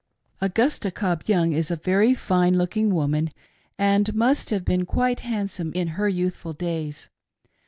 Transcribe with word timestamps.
]Augusta 0.41 0.89
Cobb 0.89 1.25
Young 1.27 1.51
is 1.53 1.69
a 1.69 1.75
very 1.75 2.15
fine 2.15 2.57
looking 2.57 2.91
woman 2.91 3.29
and 3.77 4.15
must 4.15 4.49
have 4.49 4.65
been 4.65 4.83
quite 4.83 5.19
handsome 5.19 5.71
in 5.73 5.89
her 5.89 6.09
youthful 6.09 6.53
days. 6.53 7.07